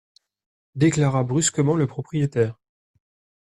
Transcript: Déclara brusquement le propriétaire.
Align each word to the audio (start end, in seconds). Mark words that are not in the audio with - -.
Déclara 0.73 1.21
brusquement 1.23 1.75
le 1.75 1.85
propriétaire. 1.85 2.57